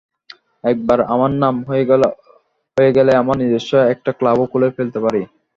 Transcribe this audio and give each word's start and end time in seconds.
একবার 0.63 0.99
আমার 1.13 1.31
নাম 1.43 1.55
হয়ে 1.67 1.83
গেলে, 2.97 3.11
আমরা 3.21 3.35
নিজস্ব 3.41 3.71
একটা 3.93 4.11
ক্লাবও 4.19 4.45
খুলে 4.51 4.67
ফেলতে 4.77 4.99
পারি। 5.05 5.21